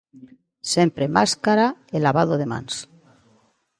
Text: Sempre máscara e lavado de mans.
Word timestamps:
Sempre 0.73 1.13
máscara 1.17 1.67
e 1.95 1.97
lavado 2.05 2.33
de 2.41 2.47
mans. 2.51 2.75